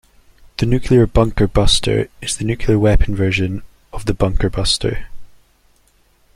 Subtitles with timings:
[0.57, 3.61] The nuclear bunker buster is the nuclear weapon version
[3.93, 5.05] of the bunker buster.